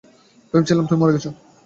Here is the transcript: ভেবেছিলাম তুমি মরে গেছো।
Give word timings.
ভেবেছিলাম 0.53 0.85
তুমি 0.85 0.99
মরে 1.01 1.15
গেছো। 1.15 1.29